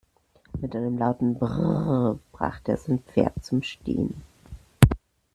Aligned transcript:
Mit 0.59 0.75
einem 0.75 0.97
lauten 0.97 1.37
"Brrr!" 1.37 2.17
brachte 2.31 2.71
er 2.71 2.77
sein 2.79 3.03
Pferd 3.13 3.33
zum 3.45 3.61
Stehen. 3.61 4.23